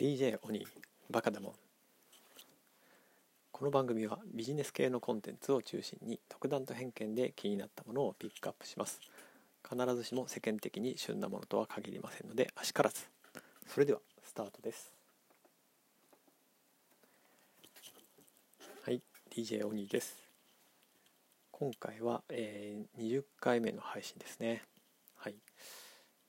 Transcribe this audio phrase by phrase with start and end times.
[0.00, 0.66] DJ オニ
[1.10, 1.52] バカだもん
[3.52, 8.98] この番組はビジネス系のコンテンツを中心に独断と偏見で気になったものをピックアップします。
[9.62, 13.10] 必ずしも世間的に旬なものとは限りませんのであしからず。
[13.66, 14.94] それではスタートです。
[18.82, 20.16] はい DJ オニです。
[21.52, 24.62] 今回は、えー、20回目の配信ですね。
[25.18, 25.34] はい。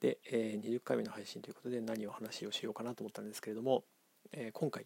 [0.00, 3.84] で、えー、20回目の配信ということで何を話をしようかなと思ったんですけれども、
[4.32, 4.84] えー、今回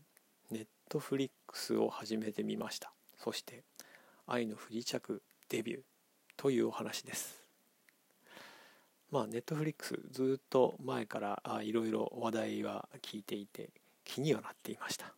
[0.51, 2.93] ネットフリックスを始めてみました。
[3.19, 3.65] そして
[4.27, 5.81] 「愛の不時着デビュー」
[6.37, 7.41] というお話です。
[9.11, 13.71] まあネットフリックスずっと前からいろいろ話題は聞いていて
[14.05, 15.13] 気にはなっていました、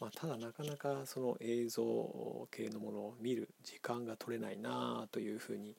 [0.00, 5.76] まあ、ただなかなかその映像系のものを見る時間が取れないなというふうに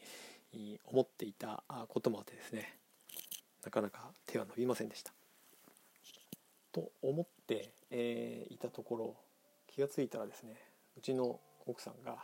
[0.85, 2.77] 思っていたこともあってですね。
[3.63, 5.13] なかなか手は伸びませんでした。
[6.71, 9.15] と思って、えー、いたところ
[9.67, 10.55] 気が付いたらですね
[10.97, 12.17] うちの奥さんが、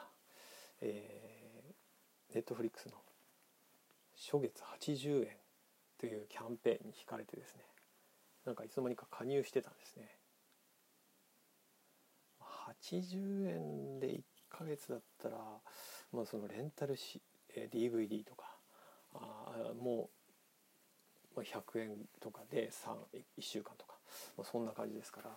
[0.81, 2.93] えー、ネットフリックスの
[4.15, 5.27] 初月80円
[5.99, 7.63] というキャンペーンに引かれてですね
[8.45, 10.09] なんかいつの間にか加入してたんですね
[12.83, 15.37] 80円で1ヶ月だったら、
[16.11, 17.21] まあ、そのレンタルし
[17.71, 18.45] DVD とか
[19.13, 20.18] あもう
[21.35, 23.93] 100円とかで31週間とか、
[24.37, 25.29] まあ、そんな感じですから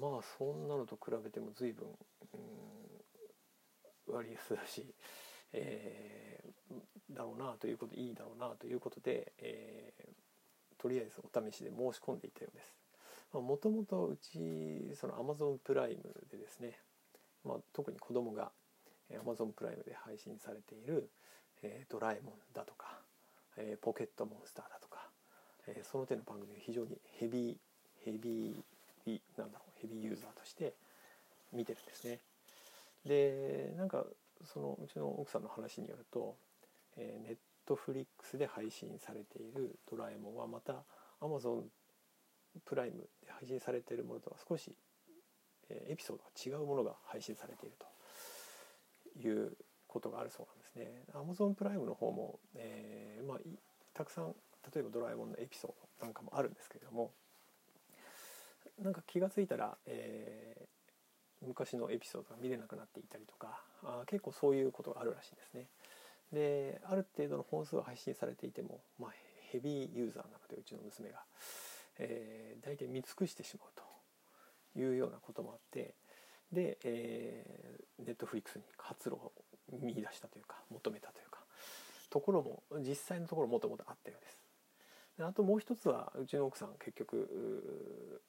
[0.00, 1.86] まあそんなのと比べても随分、
[2.32, 2.36] う
[4.10, 4.86] ん、割安だし、
[5.52, 12.74] えー、だろうなということいいだろうなということで、えー、とりあえずお試しで申し込んでいたようです。
[13.32, 16.78] もともとうちその Amazon プライムでですね、
[17.44, 18.52] まあ、特に子供が
[19.10, 21.10] Amazon プライムで配信されている
[21.62, 23.00] 「えー、ドラえもん」だとか
[23.56, 24.83] えー、ポケットモンスターだとか、
[25.68, 27.56] えー、その手の番組を非常にヘビー
[28.04, 30.74] ヘビーなんだろうヘビーユーザーとして
[31.52, 32.20] 見てるんですね。
[33.06, 34.04] でなんか
[34.44, 36.36] そのうちの奥さんの話によると、
[36.96, 37.36] えー、ネッ
[37.66, 40.84] トフリックスで配信されている「ドラえもん」はまた
[41.20, 41.70] アマゾン
[42.64, 44.74] プライムで配信されているものとは少し、
[45.68, 51.04] えー、エピソードが違うものが配信されているということがあるそうなんですね。
[51.12, 53.38] Amazon プライムの方も、えー、まあ、
[53.92, 54.34] たくさん
[54.72, 57.12] 例えば「ドラえもん」のエピソードなんかもあるんですけれども
[58.78, 65.68] なんか気が付いたら、えー、昔のエピソードが見れなくなっていたりとかあ結構そういうことがあるらしいんですね。
[66.32, 69.12] である程度の本数は配信されていても、まあ、
[69.52, 71.22] ヘビーユーザーなのでうちの娘が、
[71.98, 73.84] えー、大体見尽くしてしまうと
[74.78, 75.94] いうようなこともあって
[76.50, 79.32] で、えー、ネットフリックスに活路を
[79.80, 81.40] 見出したというか求めたというか
[82.10, 84.38] ところも実際のところもともとあったようです
[85.20, 88.20] あともう一つはうちの奥さん結局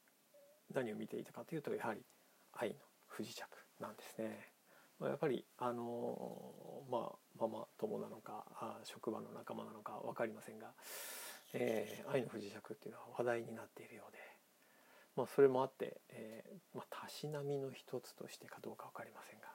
[0.73, 2.01] 何を見ていたかというとやはり
[2.53, 2.75] 愛の
[3.07, 3.41] 不時着
[3.79, 4.51] なんですね
[5.01, 8.45] やっぱりあのまあママ友なのか
[8.83, 10.67] 職場の仲間なのか分かりませんが、
[11.53, 14.19] えー、愛の不時着っていうのは話題になっているようで、
[15.17, 19.47] まあ、それもあって、えーまあ、たしなみの一つとしてかどうか分かりませんが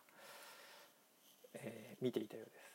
[1.54, 2.69] えー、見ていたようです。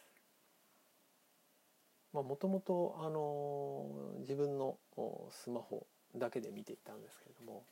[2.23, 3.85] もともとあの
[4.19, 4.77] 自分の
[5.31, 7.63] スマホだけで見ていたんですけれども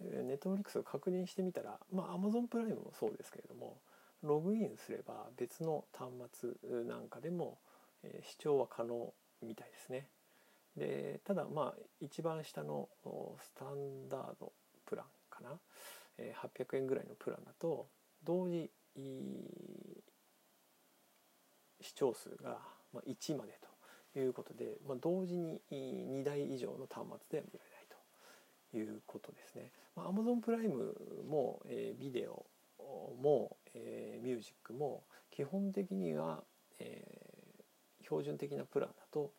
[0.00, 3.78] ネットフリックスを確認してみたらまあ Amazon プライムもそうですけれども
[4.22, 7.58] ログインすれば別の端末なんかでも、
[8.02, 9.12] え、視聴は可能
[9.42, 10.08] みたいですね。
[10.76, 12.88] でただまあ一番下の
[13.42, 14.52] スタンダード
[14.86, 15.60] プランかな、
[16.18, 17.86] 800円ぐらいのプランだと
[18.24, 18.70] 同時
[21.80, 22.58] 視聴数が
[23.06, 23.68] 1までと
[24.18, 27.86] いうことで、まあ、同時に2台以上の端末では見られない
[28.70, 29.70] ということですね。
[29.96, 30.94] まあ、Amazon プライム
[31.28, 32.44] も、えー、ビデオ
[33.20, 36.42] も、えー、ミュージックも基本的には、
[36.78, 39.32] えー、標準的なプランだと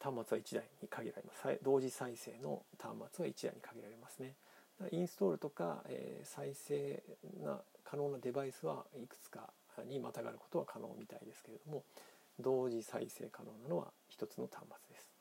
[0.00, 4.34] 端末は1台に限られます同時再生の端末は1台に限られますね
[4.90, 7.02] インストールとか、えー、再生
[7.44, 9.50] な可能なデバイスはいくつか
[9.88, 11.84] にまたがることは可能みたいですけれども
[12.42, 15.12] 同時再生可能なのは一つの端末です。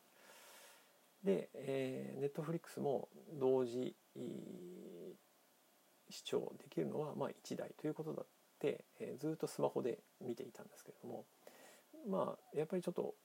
[1.23, 3.07] で、えー、ネットフリックスも
[3.39, 3.95] 同時
[6.09, 8.25] 視聴できるのはまあ1台ということだっ
[8.59, 11.25] て、えー、ずっとスマホで見ていたんですけれども
[12.09, 13.15] まあやっぱりちょっと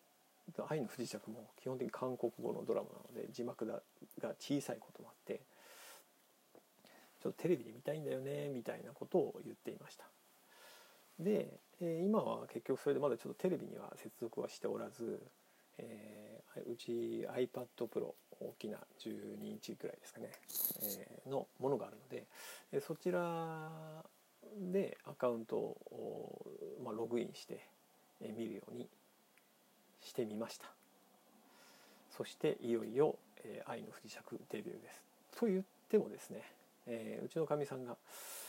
[0.68, 3.82] 「愛の不時着」も基本的に韓国語のドラマなので字幕が
[4.38, 5.42] 小さいこともあって
[7.20, 10.06] ちょっとテレビで見たいんだよねみたいなことを言っていました。
[11.18, 11.48] で、
[11.80, 15.20] えー、今は結局それでまだちょっとテレビには接続はしておらず、
[15.78, 20.30] えー、うち iPad Pro 大きな12インチぐらいですかね、
[20.82, 22.24] えー、のものがあるので、
[22.72, 23.70] えそちら
[24.72, 26.46] でアカウントを、
[26.84, 27.60] まあ、ログインして、
[28.20, 28.88] え見るように
[30.00, 30.66] してみました。
[32.16, 35.02] そしていよいよ「えー、愛の不時着」デビューです。
[35.36, 36.42] と言ってもですね、
[36.86, 37.96] えー、うちのかみさんが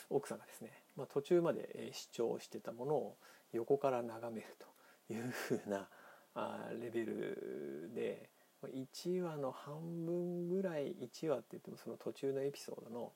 [0.09, 3.17] 奥さんがですね、まあ、途中まで視聴してたものを
[3.53, 5.87] 横から眺めるというふうな
[6.33, 8.29] あレベルで
[8.63, 13.11] 1話の半分ぐらい1話って言ってもその途中のエピソードの、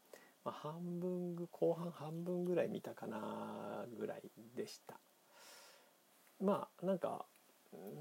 [0.46, 4.22] 半分後半半分ぐらい見たかなぐらい
[4.56, 5.00] でした。
[6.42, 7.26] まあなんか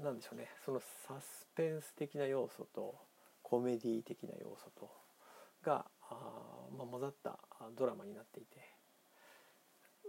[0.03, 0.49] なんでしょうね。
[0.65, 2.95] そのサスペンス的な要素と
[3.41, 4.89] コメディ的な要素と
[5.63, 7.39] があ、まあ、混ざった
[7.77, 8.78] ドラマになっていて、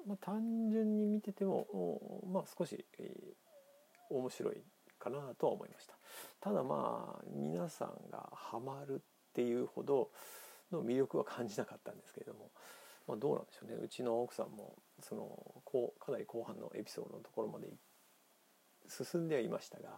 [0.07, 4.57] まあ、単純に見てても、まあ、少し、えー、面白い
[4.99, 5.95] かなとは思いました
[6.41, 8.99] ただまあ皆さんがハマるっ
[9.33, 10.11] ていうほど
[10.73, 12.51] の魅力は感じなかったんですけれども、
[13.09, 15.23] まあ、どうなんでしょうねうちの奥さんもその
[15.65, 17.69] こうかなり後半のエピソードのところまで
[18.89, 19.89] 進んではいましたが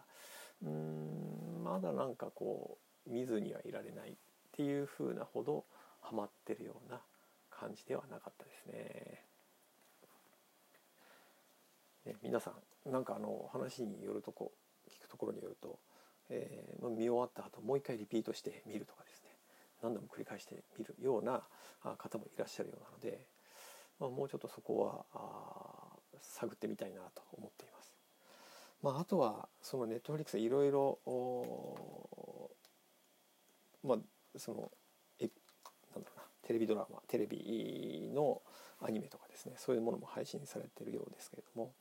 [0.64, 4.14] うんまだなんかこう見ずにはいられないっ
[4.52, 5.64] ていう風なほど
[6.00, 7.00] ハマってるような
[7.50, 9.31] 感じではなかったですね。
[12.06, 12.52] ね皆さ
[12.86, 14.52] んなんかあの話によるとこ
[14.90, 15.78] 聞くところによると、
[16.30, 19.30] えー、見終わった後もう一回リピートして見るとかですね
[19.82, 21.42] 何度も繰り返して見るような
[21.98, 23.26] 方もいらっしゃるようなので、
[23.98, 27.92] まあ、もうちょっとそこは探ってみたいなと思っています。
[28.82, 30.98] まあ、あとはそのネットフリックスいろいろ
[33.84, 33.98] まあ
[34.36, 34.70] その
[35.20, 35.28] え
[35.94, 38.42] なんだろうなテレビドラマテレビの
[38.84, 41.72] アニメとかですねそういうものも配信されてるようですけれども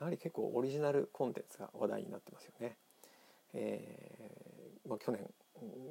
[0.00, 2.76] やはり結構オリジナルコンテンツが話題になってますよね。
[3.54, 5.20] えーまあ、去年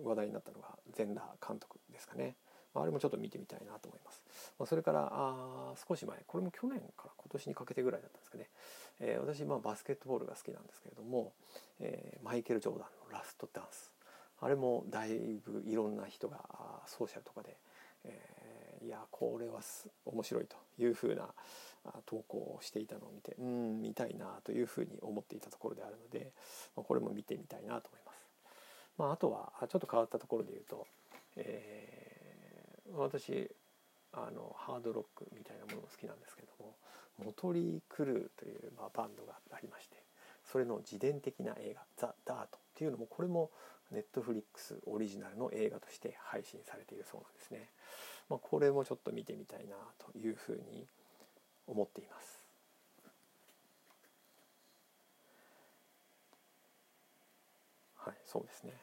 [0.04, 2.36] 話題になったのが全裸監督ですかね。
[2.74, 4.24] あれもちょっと見てみたいなと思います。
[4.60, 8.50] まあ、それからあ少し前これも去年から今年にかけてぐらいだったんですかね、
[9.00, 11.34] えー、私、まあ、バスケットボールが好きなんですけれども、
[11.80, 13.92] えー、マイケル・ジョーダンの「ラストダンス」
[14.40, 16.38] あれもだいぶいろんな人が
[16.86, 17.58] ソーシャルとかで、
[18.04, 18.37] えー、
[18.84, 19.62] いやこれは
[20.06, 21.28] 面白いというふうな
[22.06, 26.32] 投稿をしていたのを見てうん見たいなというふうに思っていたところであるので、
[26.76, 28.18] ま、これも見てみたいなと思います。
[28.98, 30.88] まあ、あとはちょっと変わったところで言うと、
[31.36, 33.50] えー、私
[34.12, 36.76] あのハードロックみたいなものも好きなんですけども
[37.24, 39.98] モトリー・クルーという、まあ、バンドがありまして
[40.52, 43.52] それの自伝的な映画「ザ・ダート」っていうのもこれも
[43.92, 47.70] ネットフリックスオリジナルの映画として配信されているそうなんですね。
[48.30, 50.88] まあ、これもちょっと見てみたいなというふうに
[51.68, 52.38] 思っています。
[57.96, 58.74] はい、そうですね。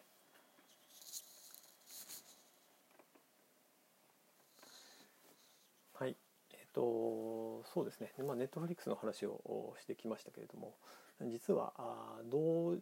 [5.95, 6.17] はい、
[6.53, 8.13] えっ、とそうですね。
[8.19, 10.75] まあネットフリックスの話をしてきましたけれども、
[11.23, 12.77] 実はあ同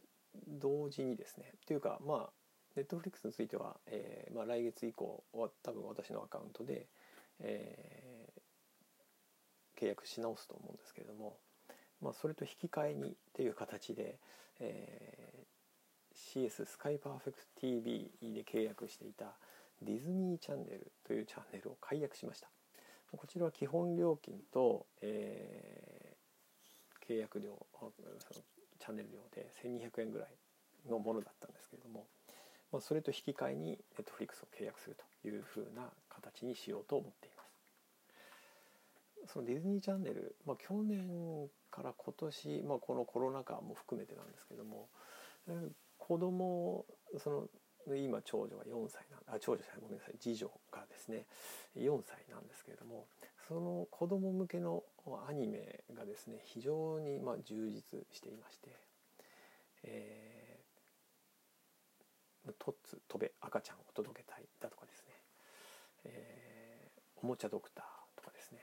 [0.49, 2.42] 同時にですねというかまあ
[2.77, 6.87] ネットフリックスについては、えーまあ、来月以降は多分私のアカウントで、
[7.41, 11.37] えー、契約し直すと思うんですけれども、
[12.01, 14.19] まあ、それと引き換えにっていう形で、
[14.61, 19.37] えー、CS スカイパーフェクト TV で契約していた
[19.83, 22.49] ディズニーチャンネルというチャンネルを解約しました。
[23.17, 27.67] こちらは基本料金と、えー、契約料
[28.79, 30.29] チャンネル料で1200円ぐらい
[30.89, 32.07] のものだったんですけれども、
[32.73, 37.43] まあ、それと引き換えに Netflix を契約するというふうな形にしようと思っていま
[39.27, 39.33] す。
[39.33, 44.89] そのディズニーチャンネル、まあ、去年から今年、まあ、このコロナ禍も含めてなんですけども
[45.99, 46.85] 子供
[47.19, 47.49] その
[47.97, 51.27] 今長女が4歳なんあ長女じゃないごめんなさい次女がですね
[51.77, 53.07] 4歳なんですけれども
[53.49, 54.83] その子供向けの
[55.29, 58.69] アニメがですね非常にま充実していまして、
[59.85, 60.32] えー、
[62.59, 65.15] トッツ飛べ赤ちゃんを届けたいだとかですね、
[66.05, 67.85] えー、おもちゃドクター
[68.17, 68.59] とかですね、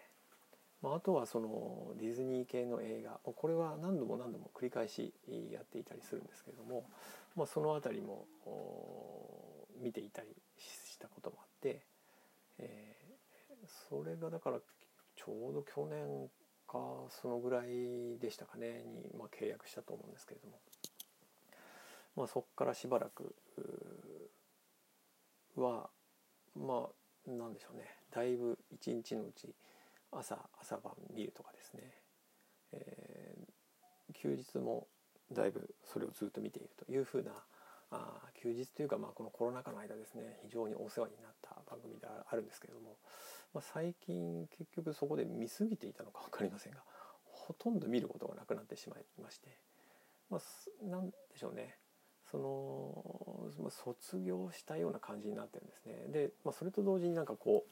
[0.82, 3.20] まあ、あとはそのディズニー系の映画。
[3.24, 5.14] これは何度も何度も繰り返し
[5.52, 6.90] やっていたりするんですけれども、
[7.36, 8.28] まあ、その辺りも
[9.82, 11.86] 見ていたりしたこともあって、
[12.58, 16.30] えー、それがだからちょうど去年
[16.68, 16.78] か
[17.10, 18.84] そのぐらいでしたかね。
[18.86, 20.60] に、まあ、契約したと思うんですけれども、
[22.16, 23.36] まあ、そこからしばらく
[25.56, 25.90] は
[26.56, 26.90] ま
[27.28, 27.84] あなんでしょうね。
[28.12, 29.54] だいぶ一日のうち
[30.12, 31.94] 朝朝晩見るとかですね、
[32.74, 34.88] えー、休日も
[35.32, 37.32] だいぶそれをずっと見ているというふうな
[37.92, 40.40] あ休日というか、まあ、このコロナ禍の間ですね。
[40.44, 42.98] 非常にお世話になった番組であるんですけれども、
[43.54, 46.84] まあ、最近結局そこで見過ぎていたのか分かりませんが
[47.24, 49.58] ほとんど見ることがなくなってしまいまして、
[50.30, 51.79] まあ、なんでしょうね。
[52.32, 56.08] その、卒業したような感じになってるんですね。
[56.10, 57.66] で、まあ、それと同時になんかこ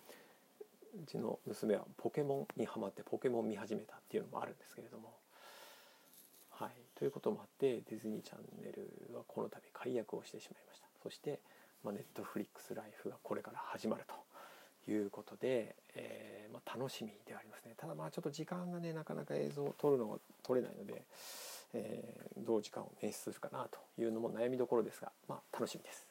[0.95, 5.13] ううちの娘はポケモンにはまってポケモン見始めたっていうのもあるんですけれども。
[6.51, 6.71] はい。
[6.95, 10.87] ということもあってディズニーチャンネルはこの度解約をしてしまいました。
[11.03, 11.39] そして
[11.83, 14.03] ま、ネットフリックスライフがこれから始まる
[14.85, 17.75] ということで、えー、まあ、楽しみではありますね。
[17.77, 21.03] ただまあちょっと時間がねなかなか映像を撮るのが撮れないので、
[21.73, 22.16] え、
[22.47, 26.07] どう時間を捻出するかなというのも悩みどころですが、まあ、楽しみです。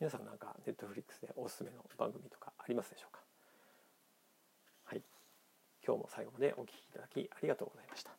[0.00, 3.20] 皆さんなんかネットフリックスでおすすめの番組とかありますでしょうか？
[4.86, 5.02] はい。
[5.86, 8.10] 今日も最後までお聴きいただきありがとうございました。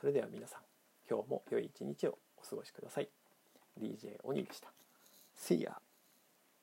[0.00, 0.60] それでは皆さん
[1.08, 3.08] 今日も良い一日をお過ごしください。
[3.80, 4.72] DJ 鬼でした。
[5.36, 5.83] See ya!